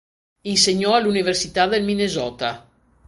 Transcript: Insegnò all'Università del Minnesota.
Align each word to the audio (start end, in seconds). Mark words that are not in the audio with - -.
Insegnò 0.47 0.95
all'Università 0.95 1.67
del 1.67 1.83
Minnesota. 1.83 2.67